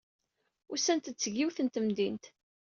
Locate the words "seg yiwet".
1.19-1.57